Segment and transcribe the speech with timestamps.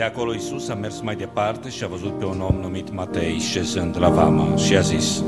[0.00, 3.38] De acolo Iisus a mers mai departe și a văzut pe un om numit Matei
[3.38, 5.22] șezând la vama și a zis,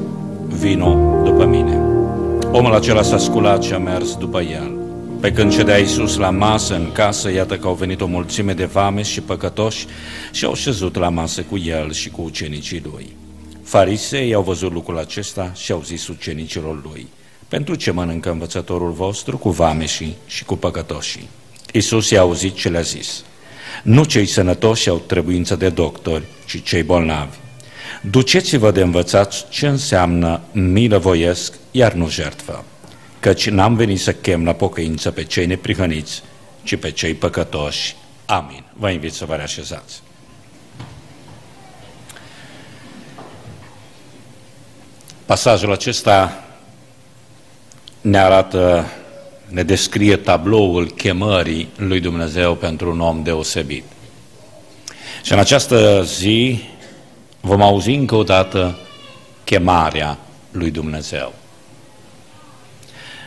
[0.47, 1.77] vino după mine.
[2.53, 4.79] Omul acela s-a sculat și a mers după el.
[5.21, 8.65] Pe când cedea Iisus la masă în casă, iată că au venit o mulțime de
[8.65, 9.87] vame și păcătoși
[10.31, 13.17] și au șezut la masă cu el și cu ucenicii lui.
[13.63, 17.07] Farisei au văzut lucrul acesta și au zis ucenicilor lui,
[17.49, 21.29] pentru ce mănâncă învățătorul vostru cu vameșii și cu păcătoșii?
[21.73, 23.25] Iisus i-a auzit ce le-a zis.
[23.83, 27.37] Nu cei sănătoși au trebuință de doctori, ci cei bolnavi.
[28.01, 32.65] Duceți-vă de învățați ce înseamnă milă voiesc, iar nu jertfă.
[33.21, 36.23] Căci n-am venit să chem la pocăință pe cei neprihăniți,
[36.63, 37.97] ci pe cei păcătoși.
[38.27, 38.65] Amin.
[38.73, 40.03] Vă invit să vă reașezați.
[45.27, 46.45] Pasajul acesta
[48.01, 48.87] ne arată,
[49.53, 53.85] ne descrie tabloul chemării lui Dumnezeu pentru un om deosebit.
[55.23, 56.63] Și în această zi
[57.41, 58.79] vom auzi încă o dată
[59.45, 60.19] chemarea
[60.51, 61.33] lui Dumnezeu.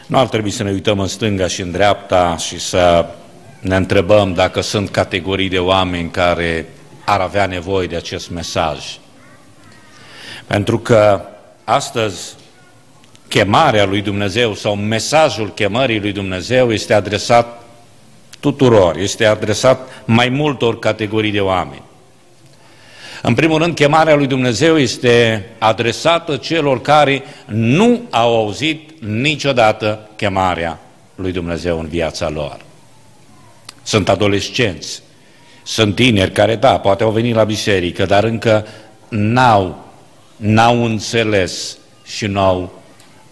[0.07, 3.05] Nu ar trebui să ne uităm în stânga și în dreapta și să
[3.59, 6.69] ne întrebăm dacă sunt categorii de oameni care
[7.05, 8.97] ar avea nevoie de acest mesaj.
[10.47, 11.21] Pentru că
[11.63, 12.33] astăzi
[13.27, 17.63] chemarea lui Dumnezeu sau mesajul chemării lui Dumnezeu este adresat
[18.39, 21.81] tuturor, este adresat mai multor categorii de oameni.
[23.21, 30.79] În primul rând, chemarea lui Dumnezeu este adresată celor care nu au auzit niciodată chemarea
[31.15, 32.57] lui Dumnezeu în viața lor.
[33.83, 35.01] Sunt adolescenți,
[35.63, 38.67] sunt tineri care, da, poate au venit la biserică, dar încă
[39.09, 39.85] n-au,
[40.35, 42.74] n-au înțeles și n-au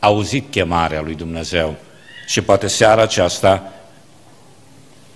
[0.03, 1.75] auzit chemarea lui Dumnezeu.
[2.27, 3.73] Și poate seara aceasta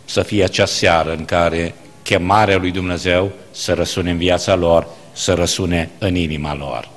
[0.05, 5.33] să fie acea seară în care chemarea lui Dumnezeu să răsune în viața lor, să
[5.33, 6.89] răsune în inima lor.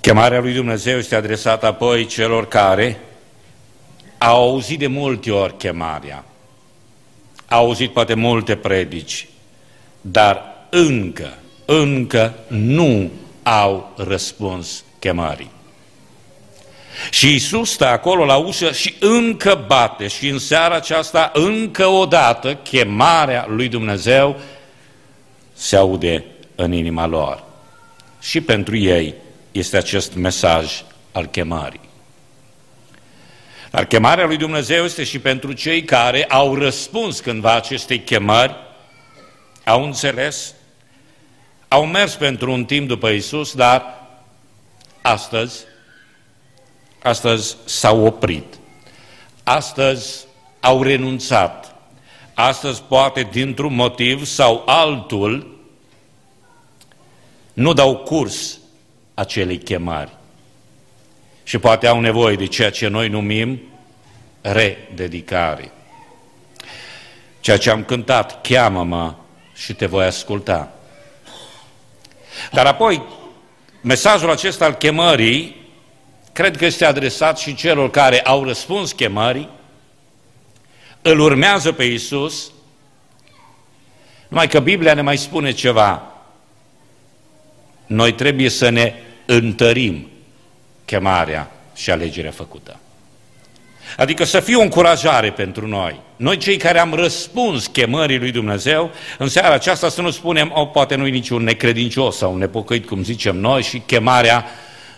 [0.00, 3.00] Chemarea lui Dumnezeu este adresată apoi celor care
[4.18, 6.24] au auzit de multe ori chemarea,
[7.48, 9.28] au auzit poate multe predici,
[10.00, 13.10] dar încă, încă nu
[13.42, 15.50] au răspuns chemării.
[17.10, 22.06] Și Isus stă acolo la ușă și încă bate și în seara aceasta încă o
[22.06, 24.40] dată chemarea lui Dumnezeu
[25.52, 27.42] se aude în inima lor.
[28.20, 29.14] Și pentru ei
[29.52, 30.82] este acest mesaj
[31.12, 31.80] al chemării.
[33.70, 38.54] Dar chemarea lui Dumnezeu este și pentru cei care au răspuns cândva acestei chemări,
[39.64, 40.54] au înțeles,
[41.68, 44.03] au mers pentru un timp după Isus, dar
[45.06, 45.64] astăzi
[47.02, 48.58] astăzi s-au oprit,
[49.42, 50.24] astăzi
[50.60, 51.74] au renunțat,
[52.34, 55.58] astăzi poate dintr-un motiv sau altul
[57.52, 58.58] nu dau curs
[59.14, 60.16] acelei chemări
[61.42, 63.60] și poate au nevoie de ceea ce noi numim
[64.40, 65.72] rededicare.
[67.40, 69.14] Ceea ce am cântat, cheamă-mă
[69.54, 70.72] și te voi asculta.
[72.52, 73.02] Dar apoi,
[73.84, 75.56] mesajul acesta al chemării
[76.32, 79.48] cred că este adresat și celor care au răspuns chemării,
[81.02, 82.52] îl urmează pe Isus,
[84.28, 86.02] numai că Biblia ne mai spune ceva.
[87.86, 88.94] Noi trebuie să ne
[89.26, 90.10] întărim
[90.84, 92.78] chemarea și alegerea făcută.
[93.96, 96.00] Adică să fie o încurajare pentru noi.
[96.16, 100.64] Noi cei care am răspuns chemării lui Dumnezeu, în seara aceasta să nu spunem, o,
[100.64, 104.44] poate nu-i niciun necredincios sau un nepocăit, cum zicem noi, și chemarea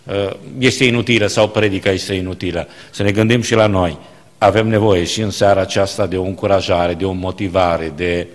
[0.07, 2.69] Uh, este inutilă sau predica este inutilă.
[2.91, 3.99] Să ne gândim și la noi.
[4.39, 8.27] Avem nevoie și în seara aceasta de o încurajare, de o motivare, de,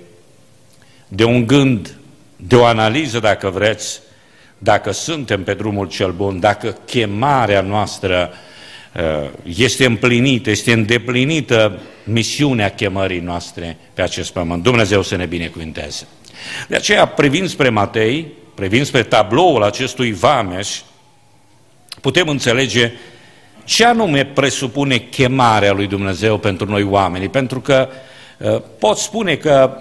[1.08, 1.96] de un gând,
[2.36, 4.00] de o analiză, dacă vreți,
[4.58, 8.38] dacă suntem pe drumul cel bun, dacă chemarea noastră uh,
[9.44, 14.64] este împlinită, este îndeplinită misiunea chemării noastre pe acest pământ.
[14.64, 16.08] Dumnezeu să ne binecuvinteze.
[16.68, 20.80] De aceea, privind spre Matei, privind spre tabloul acestui vameș,
[22.02, 22.92] putem înțelege
[23.64, 27.90] ce anume presupune chemarea lui Dumnezeu pentru noi oamenii, pentru că
[28.38, 29.78] uh, pot spune că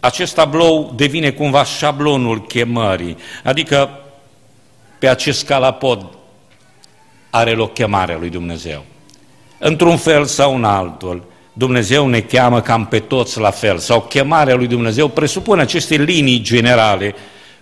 [0.00, 3.90] acest tablou devine cumva șablonul chemării, adică
[4.98, 6.06] pe acest scalapod
[7.34, 8.84] are loc chemarea lui Dumnezeu.
[9.58, 14.54] Într-un fel sau în altul, Dumnezeu ne cheamă cam pe toți la fel, sau chemarea
[14.54, 17.14] lui Dumnezeu presupune aceste linii generale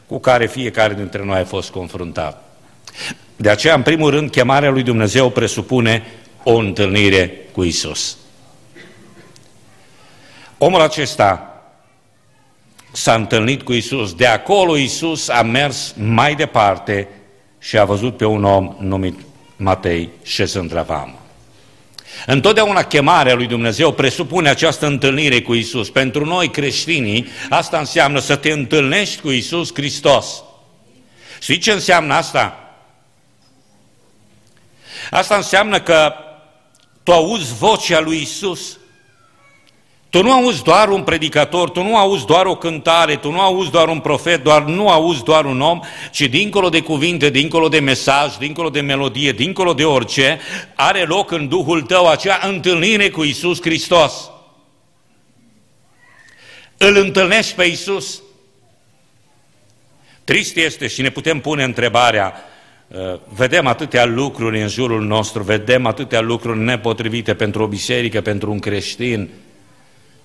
[0.06, 2.44] cu care fiecare dintre noi a fost confruntat.
[3.36, 6.02] De aceea, în primul rând, chemarea lui Dumnezeu presupune
[6.42, 8.16] o întâlnire cu Isus.
[10.58, 11.62] Omul acesta
[12.92, 14.14] s-a întâlnit cu Isus.
[14.14, 17.08] De acolo Isus a mers mai departe
[17.58, 19.18] și a văzut pe un om numit
[19.60, 21.18] Matei șezând la vamă.
[22.26, 25.90] Întotdeauna chemarea lui Dumnezeu presupune această întâlnire cu Isus.
[25.90, 30.42] Pentru noi creștinii, asta înseamnă să te întâlnești cu Isus Hristos.
[31.40, 32.74] Știți ce înseamnă asta?
[35.10, 36.12] Asta înseamnă că
[37.02, 38.78] tu auzi vocea lui Isus.
[40.10, 43.70] Tu nu auzi doar un predicator, tu nu auzi doar o cântare, tu nu auzi
[43.70, 45.80] doar un profet, doar nu auzi doar un om,
[46.10, 50.40] ci dincolo de cuvinte, dincolo de mesaj, dincolo de melodie, dincolo de orice,
[50.74, 54.30] are loc în Duhul tău acea întâlnire cu Isus Hristos.
[56.76, 58.22] Îl întâlnești pe Isus.
[60.24, 62.34] Trist este și ne putem pune întrebarea,
[62.88, 68.50] uh, vedem atâtea lucruri în jurul nostru, vedem atâtea lucruri nepotrivite pentru o biserică, pentru
[68.50, 69.30] un creștin,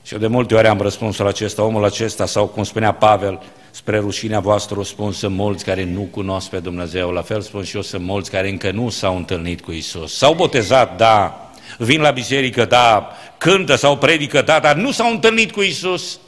[0.06, 3.42] și eu de multe ori am răspunsul acesta, omul acesta, sau cum spunea Pavel,
[3.72, 7.75] spre rușinea voastră spun sunt mulți care nu cunosc pe Dumnezeu, la fel spun și
[7.75, 10.18] eu, sunt mulți care încă nu s-au întâlnit cu Isus.
[10.18, 15.52] S-au botezat, da, vin la biserică, da, cântă sau predică, da, dar nu s-au întâlnit
[15.52, 16.19] cu Isus.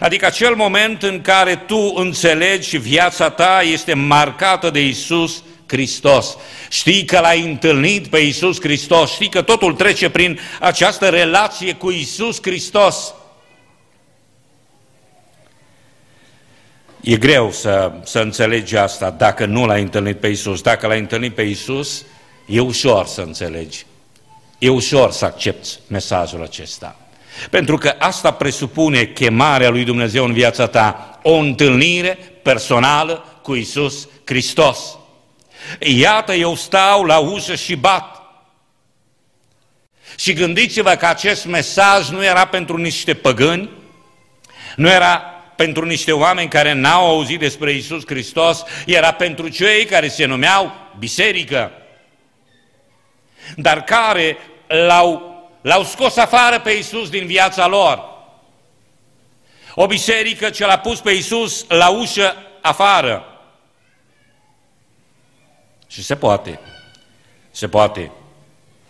[0.00, 5.42] Adică acel moment în care tu înțelegi și viața ta este marcată de Isus
[5.74, 6.36] Hristos.
[6.70, 11.90] Știi că l-ai întâlnit pe Iisus Hristos, știi că totul trece prin această relație cu
[11.90, 13.14] Iisus Hristos.
[17.00, 20.60] E greu să, să înțelegi asta dacă nu l-ai întâlnit pe Iisus.
[20.60, 22.04] Dacă l-ai întâlnit pe Iisus,
[22.46, 23.86] e ușor să înțelegi.
[24.58, 26.96] E ușor să accepti mesajul acesta.
[27.50, 34.08] Pentru că asta presupune chemarea lui Dumnezeu în viața ta, o întâlnire personală cu Isus
[34.24, 34.98] Hristos.
[35.78, 38.22] Iată, eu stau la ușă și bat.
[40.16, 43.70] Și gândiți-vă că acest mesaj nu era pentru niște păgâni,
[44.76, 45.16] nu era
[45.56, 50.72] pentru niște oameni care n-au auzit despre Isus Hristos, era pentru cei care se numeau
[50.98, 51.72] biserică,
[53.56, 58.12] dar care l-au, l-au scos afară pe Isus din viața lor.
[59.74, 63.33] O biserică ce l-a pus pe Isus la ușă afară.
[65.94, 66.58] Și se poate.
[67.50, 68.10] Se poate.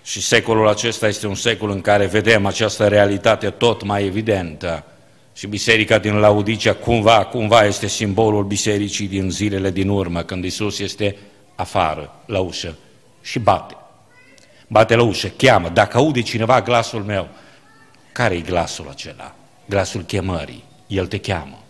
[0.05, 4.85] Și secolul acesta este un secol în care vedem această realitate tot mai evidentă.
[5.35, 10.79] Și biserica din Laudicea cumva, cumva este simbolul bisericii din zilele din urmă, când Isus
[10.79, 11.17] este
[11.55, 12.77] afară, la ușă
[13.23, 13.77] și bate.
[14.69, 15.69] Bate la ușă, cheamă.
[15.69, 17.29] Dacă aude cineva glasul meu,
[18.13, 19.35] care e glasul acela?
[19.69, 20.65] Glasul chemării.
[20.87, 21.63] El te cheamă.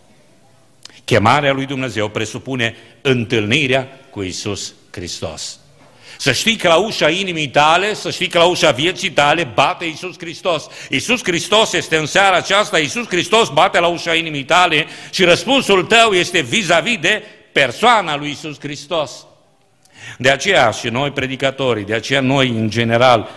[1.05, 5.59] Chemarea lui Dumnezeu presupune întâlnirea cu Isus Hristos.
[6.19, 9.85] Să știi că la ușa inimii tale, să știi că la ușa vieții tale bate
[9.85, 10.67] Iisus Hristos.
[10.91, 15.85] Iisus Hristos este în seara aceasta, Iisus Hristos bate la ușa inimii tale și răspunsul
[15.85, 19.27] tău este vis-a-vis -vis de persoana lui Iisus Hristos.
[20.19, 23.29] De aceea și noi predicatorii, de aceea noi în general,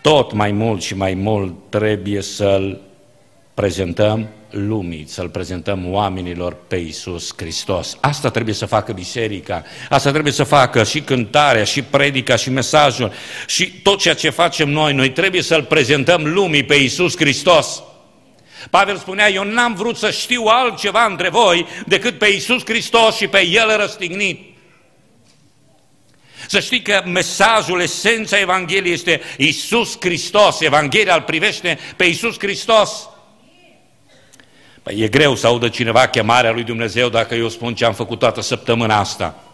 [0.00, 2.89] tot mai mult și mai mult trebuie să-L
[3.60, 7.96] prezentăm lumii, să-L prezentăm oamenilor pe Iisus Hristos.
[8.00, 13.12] Asta trebuie să facă biserica, asta trebuie să facă și cântarea, și predica, și mesajul,
[13.46, 14.92] și tot ceea ce facem noi.
[14.92, 17.82] Noi trebuie să-L prezentăm lumii pe Iisus Hristos.
[18.70, 23.26] Pavel spunea, eu n-am vrut să știu altceva între voi decât pe Iisus Hristos și
[23.26, 24.40] pe El răstignit.
[26.46, 30.60] Să știi că mesajul, esența Evangheliei este Iisus Hristos.
[30.60, 33.09] Evanghelia îl privește pe Iisus Hristos.
[34.82, 38.18] Păi e greu să audă cineva chemarea lui Dumnezeu dacă eu spun ce am făcut
[38.18, 39.44] toată săptămâna asta.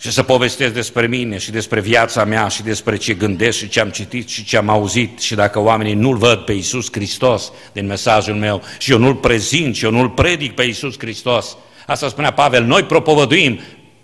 [0.00, 3.80] Și să povestesc despre mine și despre viața mea și despre ce gândesc și ce
[3.80, 7.86] am citit și ce am auzit și dacă oamenii nu-L văd pe Iisus Hristos din
[7.86, 11.56] mesajul meu și eu nu-L prezint și eu nu-L predic pe Iisus Hristos.
[11.86, 13.60] Asta spunea Pavel, noi propovăduim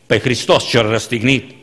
[0.06, 1.54] pe Hristos cel răstignit.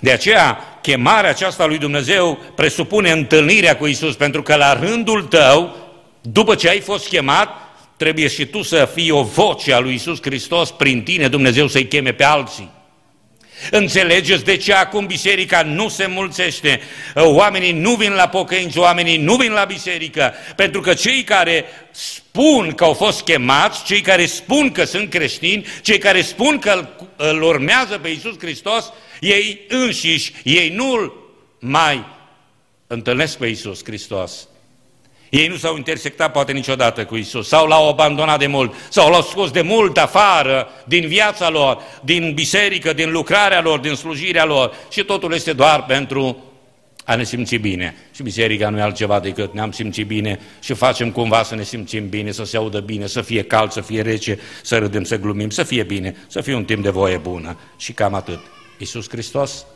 [0.00, 0.58] De aceea,
[0.88, 5.76] chemarea aceasta lui Dumnezeu presupune întâlnirea cu Isus, pentru că la rândul tău,
[6.20, 7.48] după ce ai fost chemat,
[7.96, 11.86] trebuie și tu să fii o voce a lui Isus Hristos prin tine, Dumnezeu să-i
[11.86, 12.70] cheme pe alții.
[13.70, 16.80] Înțelegeți de ce acum biserica nu se mulțește,
[17.14, 22.72] oamenii nu vin la pocăință, oamenii nu vin la biserică, pentru că cei care spun
[22.72, 27.42] că au fost chemați, cei care spun că sunt creștini, cei care spun că îl
[27.42, 31.12] urmează pe Iisus Hristos, ei înșiși, ei nu
[31.58, 32.06] mai
[32.86, 34.48] întâlnesc pe Iisus Hristos.
[35.30, 39.22] Ei nu s-au intersectat poate niciodată cu Isus, sau l-au abandonat de mult, sau l-au
[39.22, 44.74] scos de mult afară din viața lor, din biserică, din lucrarea lor, din slujirea lor
[44.90, 46.42] și totul este doar pentru
[47.04, 47.94] a ne simți bine.
[48.14, 52.08] Și biserica nu e altceva decât ne-am simțit bine și facem cumva să ne simțim
[52.08, 55.50] bine, să se audă bine, să fie cald, să fie rece, să râdem, să glumim,
[55.50, 57.58] să fie bine, să fie un timp de voie bună.
[57.76, 58.40] Și cam atât.
[58.78, 59.66] Iisus Hristos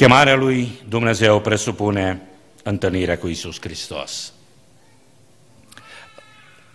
[0.00, 2.20] Chemarea lui Dumnezeu presupune
[2.62, 4.32] întâlnirea cu Isus Hristos.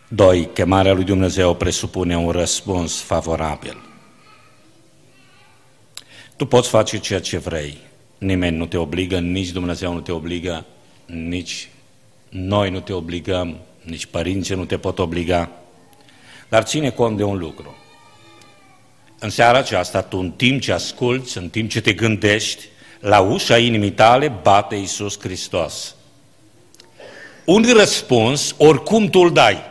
[0.08, 3.78] Doi, chemarea lui Dumnezeu presupune un răspuns favorabil.
[6.36, 7.78] Tu poți face ceea ce vrei.
[8.18, 10.66] Nimeni nu te obligă, nici Dumnezeu nu te obligă,
[11.06, 11.70] nici
[12.30, 15.52] noi nu te obligăm, nici părinții nu te pot obliga.
[16.50, 17.76] Dar ține cont de un lucru.
[19.26, 22.64] În seara aceasta, tu în timp ce asculți, în timp ce te gândești,
[23.00, 25.96] la ușa inimii tale bate Iisus Hristos.
[27.46, 29.62] Un răspuns, oricum tu îl dai.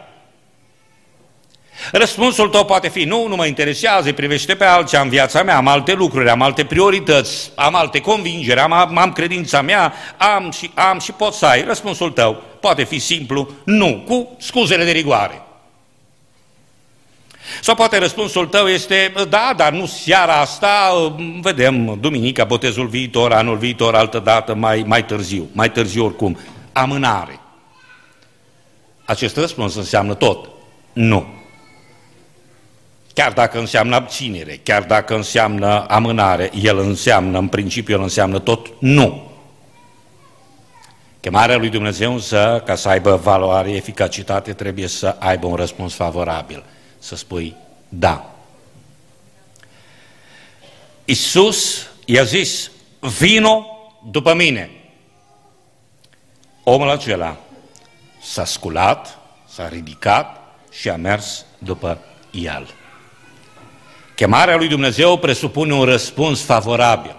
[1.93, 5.69] Răspunsul tău poate fi, nu, nu mă interesează, privește pe altceva în viața mea, am
[5.69, 10.99] alte lucruri, am alte priorități, am alte convingeri, am, am credința mea, am și, am
[10.99, 11.65] și pot să ai.
[11.65, 15.44] Răspunsul tău poate fi simplu, nu, cu scuzele de rigoare.
[17.61, 23.57] Sau poate răspunsul tău este, da, dar nu seara asta, vedem, duminica, botezul viitor, anul
[23.57, 26.39] viitor, altă dată, mai, mai târziu, mai târziu oricum.
[26.73, 27.41] Amânare.
[29.05, 30.49] Acest răspuns înseamnă tot.
[30.93, 31.27] Nu.
[33.13, 38.71] Chiar dacă înseamnă abținere, chiar dacă înseamnă amânare, el înseamnă, în principiu, el înseamnă tot
[38.79, 39.33] nu.
[41.21, 46.65] Chemarea lui Dumnezeu însă, ca să aibă valoare, eficacitate, trebuie să aibă un răspuns favorabil
[47.05, 47.57] să spui
[47.89, 48.35] da.
[51.05, 52.71] Isus i-a zis,
[53.19, 53.67] vino
[54.11, 54.71] după mine.
[56.63, 57.37] Omul acela
[58.23, 59.19] s-a sculat,
[59.49, 61.99] s-a ridicat și a mers după
[62.31, 62.75] el.
[64.15, 67.17] Chemarea lui Dumnezeu presupune un răspuns favorabil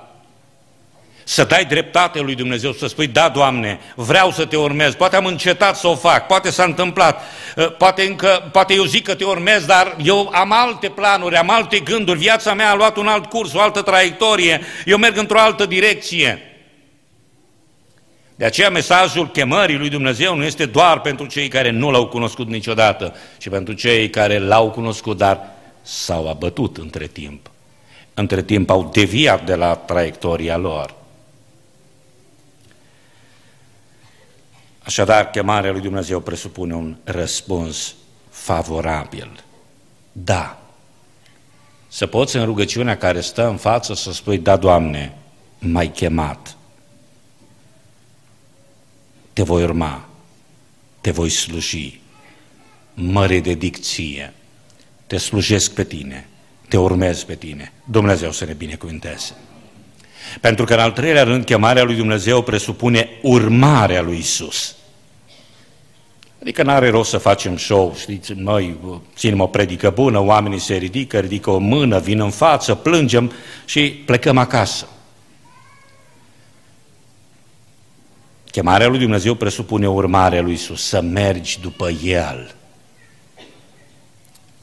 [1.28, 5.26] să dai dreptate lui Dumnezeu, să spui, da, Doamne, vreau să te urmez, poate am
[5.26, 7.22] încetat să o fac, poate s-a întâmplat,
[7.58, 11.50] ă, poate, încă, poate eu zic că te urmez, dar eu am alte planuri, am
[11.50, 15.40] alte gânduri, viața mea a luat un alt curs, o altă traiectorie, eu merg într-o
[15.40, 16.40] altă direcție.
[18.36, 22.48] De aceea mesajul chemării lui Dumnezeu nu este doar pentru cei care nu l-au cunoscut
[22.48, 25.40] niciodată, ci pentru cei care l-au cunoscut, dar
[25.82, 27.50] s-au abătut între timp.
[28.14, 31.04] Între timp au deviat de la traiectoria lor.
[34.86, 37.96] Așadar, chemarea lui Dumnezeu presupune un răspuns
[38.30, 39.44] favorabil.
[40.12, 40.62] Da.
[41.88, 45.18] Să poți în rugăciunea care stă în față să spui, da, Doamne,
[45.60, 46.58] m-ai chemat.
[49.34, 50.06] Te voi urma,
[51.02, 52.00] te voi sluji,
[52.94, 54.34] mă rededic ție,
[55.08, 56.28] te slujesc pe tine,
[56.68, 57.74] te urmez pe tine.
[57.86, 59.36] Dumnezeu să ne binecuvânteze.
[60.42, 64.76] Pentru că, în al treilea rând, chemarea lui Dumnezeu presupune urmarea lui Isus.
[66.42, 68.78] Adică nu are rost să facem show, știți, noi
[69.16, 73.32] ținem o predică bună, oamenii se ridică, ridică o mână, vin în față, plângem
[73.66, 74.88] și plecăm acasă.
[78.52, 82.56] Chemarea lui Dumnezeu presupune urmarea lui Isus, să mergi după El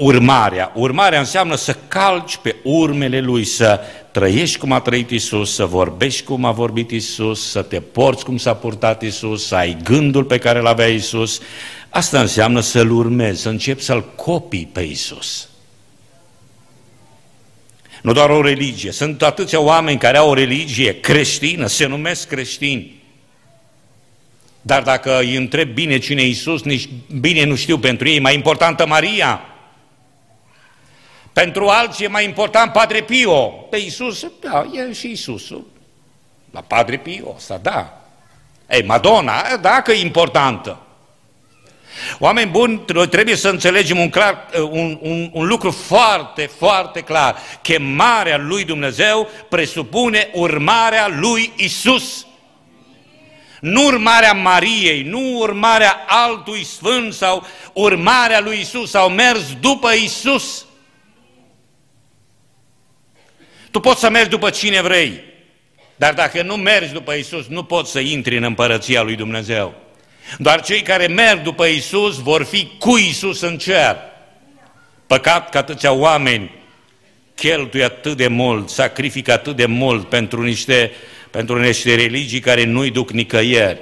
[0.02, 0.72] urmarea.
[0.74, 3.80] Urmarea înseamnă să calci pe urmele Lui, să
[4.10, 8.36] trăiești cum a trăit Isus, să vorbești cum a vorbit Isus, să te porți cum
[8.36, 11.40] s-a purtat Isus, să ai gândul pe care îl avea Isus.
[11.88, 15.48] Asta înseamnă să-L urmezi, să începi să-L copii pe Isus.
[18.02, 18.92] Nu doar o religie.
[18.92, 23.00] Sunt atâția oameni care au o religie creștină, se numesc creștini.
[24.62, 26.88] Dar dacă îi întreb bine cine e Iisus, nici
[27.20, 29.40] bine nu știu pentru ei, mai importantă Maria,
[31.32, 33.40] pentru alții e mai important Padre Pio.
[33.46, 35.66] Pe Iisus, da, e și Iisusul.
[36.50, 38.02] La Padre Pio, asta da.
[38.68, 40.78] Ei, Madonna, da că e importantă.
[42.18, 47.36] Oameni buni, noi trebuie să înțelegem un, clar, un, un, un lucru foarte, foarte clar.
[47.62, 52.26] Chemarea lui Dumnezeu presupune urmarea lui Isus.
[53.60, 60.66] Nu urmarea Mariei, nu urmarea altui sfânt sau urmarea lui Isus sau mers după Isus.
[63.72, 65.20] Tu poți să mergi după cine vrei,
[65.96, 69.74] dar dacă nu mergi după Isus, nu poți să intri în împărăția lui Dumnezeu.
[70.38, 73.96] Doar cei care merg după Isus vor fi cu Isus în cer.
[75.06, 76.50] Păcat că atâția oameni
[77.34, 80.92] cheltuie atât de mult, sacrifică atât de mult pentru niște,
[81.30, 83.80] pentru niște religii care nu-i duc nicăieri.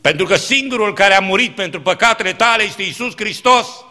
[0.00, 3.83] Pentru că singurul care a murit pentru păcatele tale este Isus Hristos.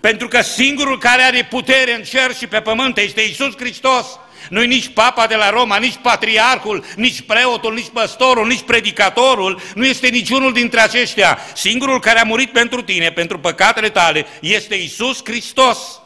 [0.00, 4.06] Pentru că singurul care are putere în cer și pe pământ este Isus Hristos.
[4.50, 9.86] Nu-i nici papa de la Roma, nici patriarhul, nici preotul, nici păstorul, nici predicatorul, nu
[9.86, 11.38] este niciunul dintre aceștia.
[11.54, 16.00] Singurul care a murit pentru tine, pentru păcatele tale, este Isus Hristos.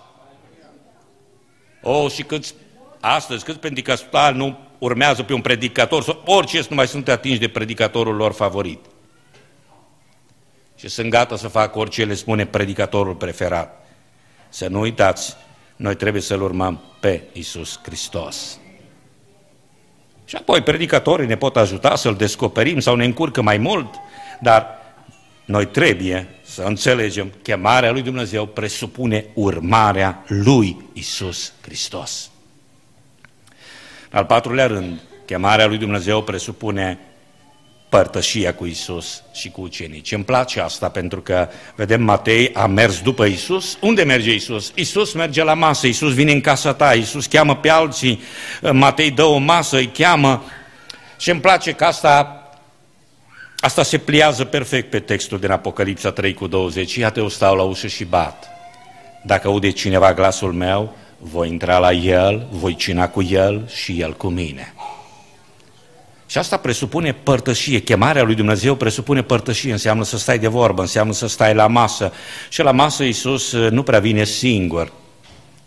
[1.83, 2.55] Oh, și câți,
[3.01, 7.49] astăzi, câți predicatari nu urmează pe un predicator, sau orice nu mai sunt atinși de
[7.49, 8.85] predicatorul lor favorit.
[10.79, 13.82] Și sunt gata să facă orice le spune predicatorul preferat.
[14.53, 15.37] Să nu uitați,
[15.77, 18.59] noi trebuie să-L urmăm pe Isus Hristos.
[20.25, 23.95] Și apoi predicatorii ne pot ajuta să-L descoperim sau ne încurcă mai mult,
[24.41, 24.67] dar
[25.45, 32.31] noi trebuie să înțelegem, chemarea lui Dumnezeu presupune urmarea lui Isus Hristos.
[34.11, 36.99] Al patrulea rând, chemarea lui Dumnezeu presupune
[37.93, 40.13] părtășia cu Isus și cu ucenici.
[40.13, 43.79] Îmi place asta pentru că, vedem, Matei a mers după Isus.
[43.81, 44.73] Unde merge Isus?
[44.75, 48.21] Isus merge la masă, Isus vine în casa ta, Isus cheamă pe alții,
[48.73, 50.45] Matei dă o masă, îi cheamă.
[51.19, 52.37] Și îmi place că asta
[53.61, 56.95] Asta se pliază perfect pe textul din Apocalipsa 3 cu 20.
[56.95, 58.49] Iată, eu stau la ușă și bat.
[59.25, 64.13] Dacă aude cineva glasul meu, voi intra la el, voi cina cu el și el
[64.17, 64.73] cu mine.
[66.33, 67.81] Și asta presupune părtășie.
[67.81, 69.73] Chemarea lui Dumnezeu presupune părtășie.
[69.73, 72.13] Înseamnă să stai de vorbă, înseamnă să stai la masă.
[72.49, 74.93] Și la masă Iisus uh, nu prea vine singur.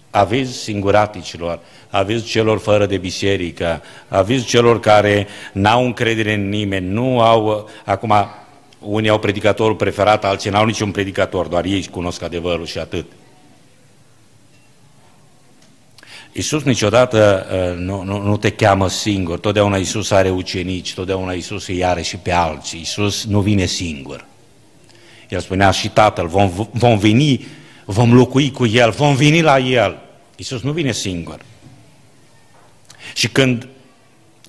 [0.09, 7.19] Aviz singuraticilor, aviz celor fără de biserică, aviz celor care n-au încredere în nimeni, nu
[7.19, 8.13] au, uh, acum
[8.79, 13.05] unii au predicatorul preferat, alții n-au niciun predicator, doar ei cunosc adevărul și atât.
[16.37, 21.67] Iisus niciodată uh, nu, nu, nu te cheamă singur, totdeauna Iisus are ucenici, totdeauna Iisus
[21.67, 24.25] îi are și pe alții, Iisus nu vine singur.
[25.29, 27.45] El spunea și Tatăl, vom, vom veni,
[27.85, 29.97] vom locui cu El, vom veni la El.
[30.35, 31.39] Iisus nu vine singur.
[33.13, 33.67] Și când,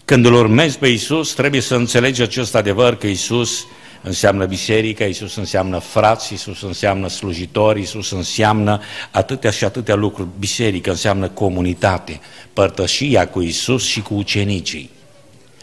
[0.05, 3.67] când îl urmezi pe Iisus, trebuie să înțelegi acest adevăr că Iisus
[4.07, 10.29] înseamnă biserică, Iisus înseamnă frați, Iisus înseamnă slujitori, Iisus înseamnă atâtea și atâtea lucruri.
[10.39, 12.21] Biserică înseamnă comunitate,
[12.53, 14.91] părtășia cu Iisus și cu ucenicii.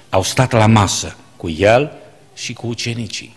[0.09, 1.91] Au stat la masă cu El
[2.35, 3.35] și cu ucenicii.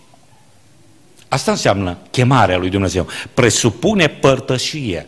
[1.27, 3.07] Asta înseamnă chemarea lui Dumnezeu.
[3.33, 5.07] Presupune părtășie.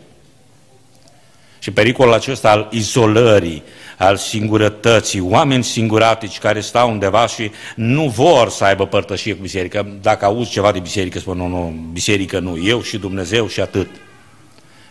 [1.59, 3.63] Și pericolul acesta al izolării,
[3.97, 9.87] al singurătății, oameni singuratici care stau undeva și nu vor să aibă părtășie cu biserica.
[10.01, 13.89] Dacă auzi ceva de biserică, spun, nu, nu, biserică nu, eu și Dumnezeu și atât.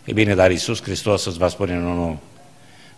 [0.05, 2.21] E bine, dar Iisus Hristos îți va spune, nu, nu,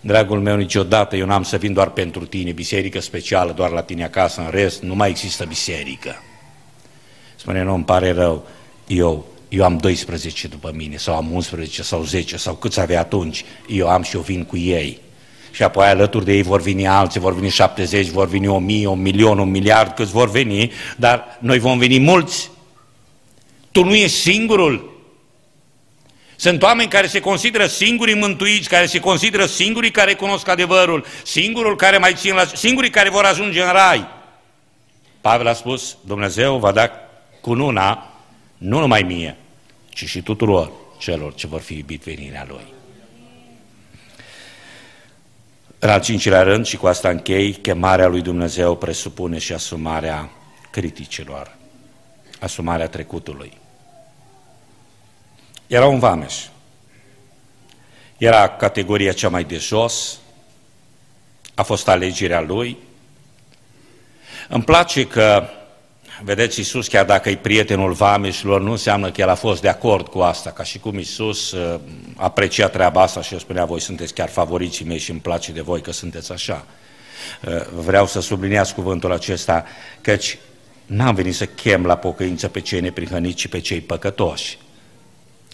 [0.01, 4.05] dragul meu, niciodată eu n-am să vin doar pentru tine, biserică specială doar la tine
[4.05, 6.23] acasă, în rest nu mai există biserică.
[7.37, 8.47] Spune, nu, îmi pare rău,
[8.87, 13.45] eu, eu am 12 după mine, sau am 11, sau 10, sau câți avea atunci,
[13.69, 15.01] eu am și eu vin cu ei
[15.51, 19.01] și apoi alături de ei vor veni alții, vor veni 70, vor veni 1000, un
[19.01, 22.51] milion, un miliard, câți vor veni, dar noi vom veni mulți.
[23.73, 25.03] Tu nu ești singurul.
[26.37, 31.77] Sunt oameni care se consideră singurii mântuiți, care se consideră singurii care cunosc adevărul, singurul
[31.77, 34.07] care mai țin la, singurii care vor ajunge în rai.
[35.21, 36.91] Pavel a spus, Dumnezeu va da
[37.41, 38.10] cununa,
[38.61, 39.37] nu numai mie,
[39.89, 42.65] ci și tuturor celor ce vor fi iubit venirea Lui.
[45.79, 50.31] În al cincilea rând, și cu asta închei, chemarea lui Dumnezeu presupune și asumarea
[50.71, 51.57] criticilor,
[52.41, 53.53] asumarea trecutului.
[55.67, 56.35] Era un vameș.
[58.19, 60.19] Era categoria cea mai de jos,
[61.55, 62.77] a fost alegerea lui.
[64.49, 65.49] Îmi place că
[66.25, 70.09] Vedeți, Iisus, chiar dacă e prietenul vameșilor, nu înseamnă că el a fost de acord
[70.09, 71.81] cu asta, ca și cum Iisus uh,
[72.17, 75.61] aprecia treaba asta și eu spunea, voi sunteți chiar favoriții mei și îmi place de
[75.61, 76.67] voi că sunteți așa.
[77.47, 79.65] Uh, vreau să subliniați cuvântul acesta,
[80.01, 80.39] căci
[80.87, 84.59] n-am venit să chem la pocăință pe cei neprihăniți, ci pe cei păcătoși.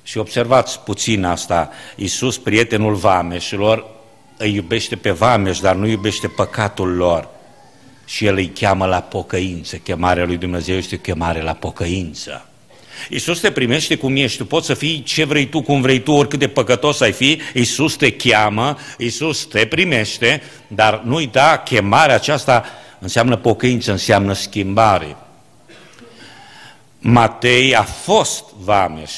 [0.02, 3.86] Și observați puțin asta, Iisus, prietenul vameșilor,
[4.36, 7.34] îi iubește pe vameș, dar nu iubește păcatul lor
[8.06, 9.76] și El îi cheamă la pocăință.
[9.76, 12.46] Chemarea lui Dumnezeu este o chemare la pocăință.
[13.08, 16.12] Iisus te primește cum ești, tu poți să fii ce vrei tu, cum vrei tu,
[16.12, 22.14] oricât de păcătos ai fi, Iisus te cheamă, Iisus te primește, dar nu uita, chemarea
[22.14, 22.64] aceasta
[22.98, 25.16] înseamnă pocăință, înseamnă schimbare.
[26.98, 29.12] Matei a fost vameș,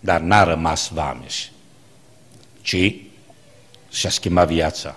[0.00, 1.44] dar n-a rămas vameș,
[2.62, 2.94] ci
[3.90, 4.96] și-a schimbat viața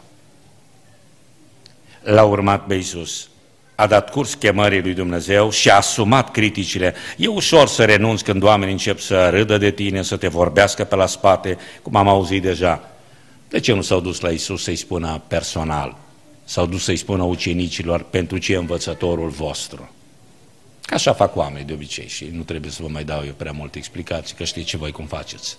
[2.02, 3.30] l-a urmat pe Iisus.
[3.76, 6.94] a dat curs chemării lui Dumnezeu și a asumat criticile.
[7.18, 10.96] E ușor să renunți când oamenii încep să râdă de tine, să te vorbească pe
[10.96, 12.90] la spate, cum am auzit deja.
[13.50, 15.98] De ce nu s-au dus la Isus să-i spună personal?
[16.44, 19.90] S-au dus să-i spună ucenicilor pentru ce e învățătorul vostru?
[20.82, 23.52] Ca așa fac oamenii de obicei și nu trebuie să vă mai dau eu prea
[23.52, 25.58] multe explicații, că știți ce voi cum faceți.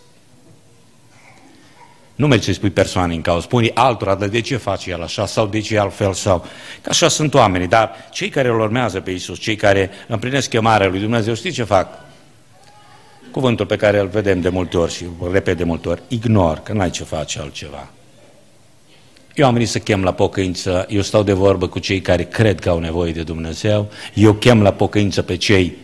[2.20, 5.26] Nu mergi să spui persoane în cauză, spune altora, dar de ce face el așa
[5.26, 6.46] sau de ce altfel sau...
[6.82, 10.88] Că așa sunt oamenii, dar cei care îl urmează pe Isus, cei care împlinesc chemarea
[10.88, 11.88] lui Dumnezeu, știți ce fac?
[13.30, 16.58] Cuvântul pe care îl vedem de multe ori și îl repet de multe ori, ignor,
[16.58, 17.90] că n-ai ce face altceva.
[19.34, 22.60] Eu am venit să chem la pocăință, eu stau de vorbă cu cei care cred
[22.60, 25.76] că au nevoie de Dumnezeu, eu chem la pocăință pe cei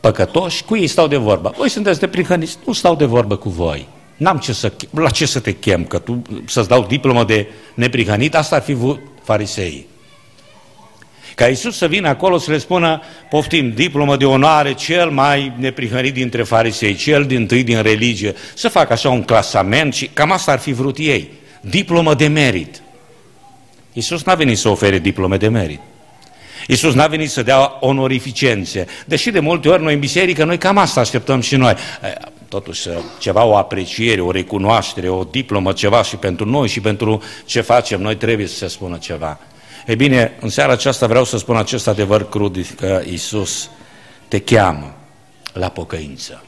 [0.00, 1.52] păcătoși, cu ei stau de vorbă.
[1.56, 3.88] Voi sunteți de prihăniți, nu stau de vorbă cu voi.
[4.22, 8.34] N-am ce să, la ce să te chem, că tu să-ți dau diplomă de neprihănit,
[8.34, 8.76] asta ar fi
[9.22, 9.86] farisei.
[11.34, 16.12] Ca Iisus să vină acolo să le spună, poftim, diplomă de onoare, cel mai neprihănit
[16.12, 20.52] dintre farisei, cel din tâi din religie, să facă așa un clasament și cam asta
[20.52, 21.30] ar fi vrut ei.
[21.60, 22.82] Diplomă de merit.
[23.92, 25.80] Iisus n-a venit să ofere diplome de merit.
[26.66, 28.86] Iisus n-a venit să dea onorificențe.
[29.06, 31.74] Deși de multe ori noi în biserică, noi cam asta așteptăm și noi
[32.52, 32.88] totuși
[33.18, 38.00] ceva, o apreciere, o recunoaștere, o diplomă, ceva și pentru noi și pentru ce facem,
[38.00, 39.38] noi trebuie să se spună ceva.
[39.86, 43.70] E bine, în seara aceasta vreau să spun acest adevăr crud, că Iisus
[44.28, 44.94] te cheamă
[45.52, 46.44] la pocăință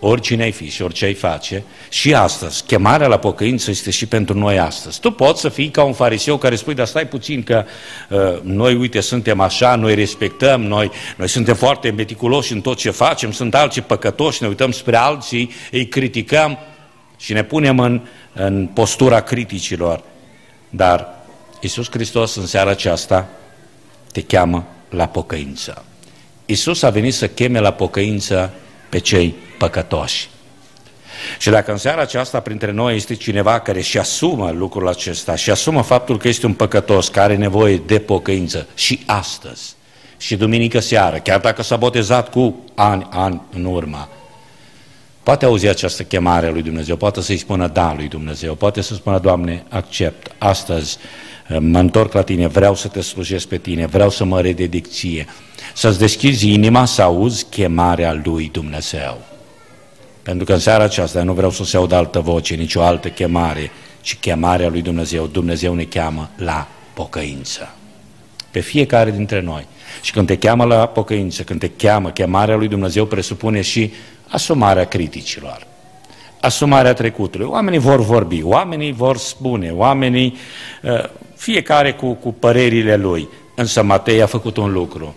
[0.00, 4.38] oricine ai fi și orice ai face, și astăzi, chemarea la pocăință este și pentru
[4.38, 5.00] noi astăzi.
[5.00, 7.64] Tu poți să fii ca un fariseu care spui, dar stai puțin că
[8.08, 12.90] uh, noi, uite, suntem așa, noi respectăm, noi, noi suntem foarte meticuloși în tot ce
[12.90, 16.58] facem, sunt alții păcătoși, ne uităm spre alții, îi criticăm
[17.18, 18.00] și ne punem în,
[18.32, 20.02] în postura criticilor.
[20.70, 21.08] Dar
[21.60, 23.28] Iisus Hristos în seara aceasta
[24.12, 25.84] te cheamă la pocăință.
[26.46, 28.52] Iisus a venit să cheme la pocăință
[28.90, 30.28] pe cei păcătoși.
[31.38, 35.50] Și dacă în seara aceasta printre noi este cineva care și asumă lucrul acesta și
[35.50, 39.74] asumă faptul că este un păcătos care are nevoie de pocăință și astăzi
[40.16, 44.08] și duminică seară, chiar dacă s-a botezat cu ani, ani în urmă,
[45.22, 48.94] poate auzi această chemare a lui Dumnezeu, poate să-i spună da lui Dumnezeu, poate să
[48.94, 50.98] spună, Doamne, accept, astăzi
[51.58, 55.26] mă întorc la tine, vreau să te slujesc pe tine, vreau să mă rededic ție,
[55.74, 59.18] să-ți deschizi inima să auzi chemarea lui Dumnezeu.
[60.22, 63.08] Pentru că în seara aceasta nu vreau să se audă altă voce, nici o altă
[63.08, 65.26] chemare, ci chemarea lui Dumnezeu.
[65.26, 67.74] Dumnezeu ne cheamă la pocăință.
[68.50, 69.66] Pe fiecare dintre noi.
[70.02, 73.92] Și când te cheamă la pocăință, când te cheamă, chemarea lui Dumnezeu presupune și
[74.28, 75.66] asumarea criticilor.
[76.40, 77.46] Asumarea trecutului.
[77.46, 80.36] Oamenii vor vorbi, oamenii vor spune, oamenii,
[80.82, 81.04] uh,
[81.36, 83.28] fiecare cu, cu părerile lui.
[83.54, 85.14] Însă Matei a făcut un lucru.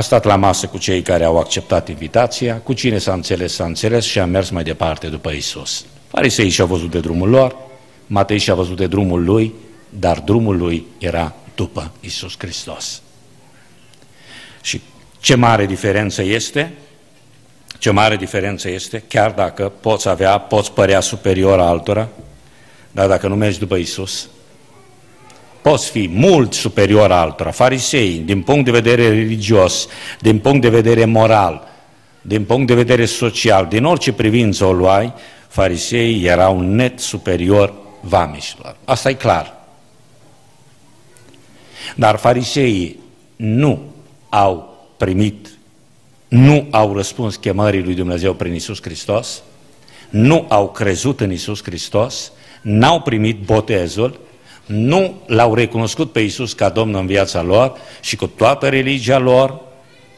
[0.00, 3.64] A stat la masă cu cei care au acceptat invitația, cu cine s-a înțeles, s-a
[3.64, 5.84] înțeles și a mers mai departe după Isus.
[6.08, 7.56] Farisei și-au văzut de drumul lor,
[8.06, 9.54] Matei și-a văzut de drumul lui,
[9.88, 13.02] dar drumul lui era după Isus Hristos.
[14.62, 14.80] Și
[15.18, 16.72] ce mare diferență este?
[17.78, 22.08] Ce mare diferență este, chiar dacă poți avea, poți părea superior altora,
[22.92, 24.28] dar dacă nu mergi după Isus,
[25.62, 29.88] poți fi mult superior altora, farisei, din punct de vedere religios,
[30.20, 31.68] din punct de vedere moral,
[32.22, 35.12] din punct de vedere social, din orice privință o luai,
[35.48, 38.76] farisei erau net superior vameșilor.
[38.84, 39.58] Asta e clar.
[41.94, 42.98] Dar fariseii
[43.36, 43.82] nu
[44.28, 45.48] au primit,
[46.28, 49.42] nu au răspuns chemării lui Dumnezeu prin Isus Hristos,
[50.10, 54.20] nu au crezut în Isus Hristos, n-au primit botezul,
[54.66, 59.60] nu l-au recunoscut pe Iisus ca Domn în viața lor și cu toată religia lor,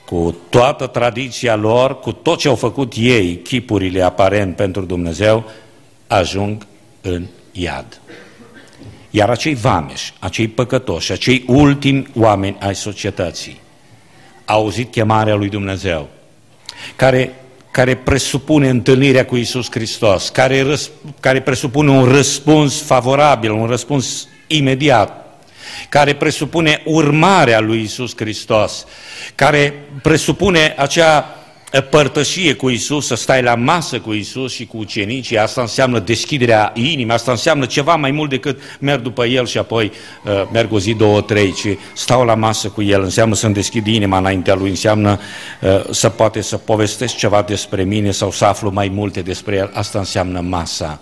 [0.06, 5.44] cu toată tradiția lor, cu tot ce au făcut ei, chipurile aparent pentru Dumnezeu,
[6.06, 6.66] ajung
[7.00, 8.00] în iad.
[9.10, 13.60] Iar acei vameși, acei păcătoși, acei ultimi oameni ai societății,
[14.44, 16.08] au auzit chemarea lui Dumnezeu,
[16.96, 17.34] care,
[17.70, 24.28] care presupune întâlnirea cu Isus Hristos, care, răs, care presupune un răspuns favorabil, un răspuns
[24.56, 25.26] imediat,
[25.88, 28.86] care presupune urmarea lui Isus Hristos,
[29.34, 31.36] care presupune acea
[31.80, 36.72] părtășie cu Isus, să stai la masă cu Isus și cu ucenicii, asta înseamnă deschiderea
[36.74, 39.92] inimii, asta înseamnă ceva mai mult decât merg după El și apoi
[40.24, 43.86] uh, merg o zi, două, trei, ci stau la masă cu El, înseamnă să-mi deschid
[43.86, 45.20] inima înaintea Lui, înseamnă
[45.60, 49.70] uh, să poate să povestesc ceva despre mine sau să aflu mai multe despre El,
[49.74, 51.00] asta înseamnă masa.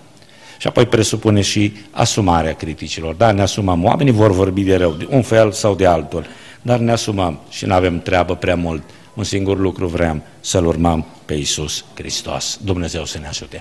[0.61, 3.14] Și apoi presupune și asumarea criticilor.
[3.14, 3.85] Da, ne asumăm.
[3.85, 6.27] Oamenii vor vorbi de rău, de un fel sau de altul.
[6.62, 8.83] dar ne asumăm și nu avem treabă prea mult.
[9.14, 12.59] Un singur lucru vrem, să-L urmăm pe Iisus Hristos.
[12.62, 13.59] Dumnezeu să ne ajute.